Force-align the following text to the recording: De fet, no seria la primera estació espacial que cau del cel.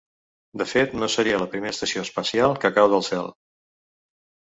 De 0.59 0.65
fet, 0.69 0.95
no 1.01 1.09
seria 1.15 1.41
la 1.43 1.47
primera 1.51 1.73
estació 1.77 2.05
espacial 2.05 2.57
que 2.65 2.73
cau 2.79 2.89
del 2.95 3.05
cel. 3.09 3.31